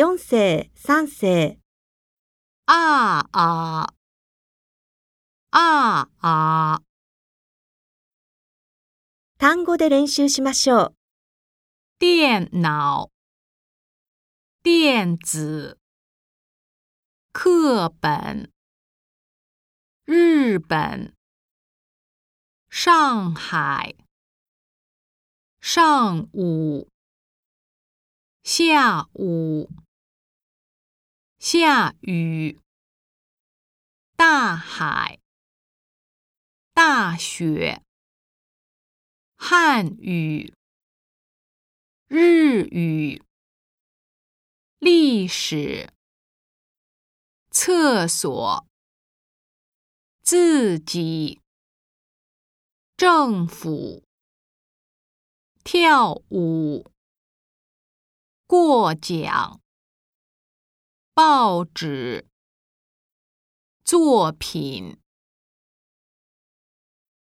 [0.00, 1.58] 4世、3世。
[2.66, 3.86] ああ
[5.50, 5.58] あ
[6.22, 6.80] あ
[9.40, 10.94] 単語で練習しましょう。
[11.98, 13.08] 電脑、
[14.62, 15.76] 電子、
[17.32, 18.50] 课本、
[20.06, 21.12] 日本、
[22.70, 23.96] 上海、
[25.60, 26.86] 上午、
[28.44, 29.66] 下午。
[31.40, 32.58] 下雨，
[34.16, 35.20] 大海，
[36.74, 37.80] 大雪，
[39.36, 40.52] 汉语，
[42.08, 43.22] 日语，
[44.80, 45.88] 历史，
[47.52, 48.66] 厕所，
[50.22, 51.40] 自己，
[52.96, 54.02] 政府，
[55.62, 56.90] 跳舞，
[58.48, 59.60] 过奖。
[61.20, 62.28] 报纸
[63.82, 64.98] 作品。